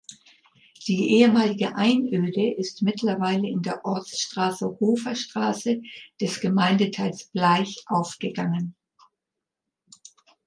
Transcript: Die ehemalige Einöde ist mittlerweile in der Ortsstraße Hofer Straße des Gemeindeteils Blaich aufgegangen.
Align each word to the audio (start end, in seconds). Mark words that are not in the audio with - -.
Die 0.87 1.19
ehemalige 1.19 1.75
Einöde 1.75 2.55
ist 2.55 2.81
mittlerweile 2.81 3.47
in 3.47 3.61
der 3.61 3.85
Ortsstraße 3.85 4.79
Hofer 4.79 5.13
Straße 5.13 5.83
des 6.19 6.39
Gemeindeteils 6.39 7.25
Blaich 7.25 7.83
aufgegangen. 7.85 8.75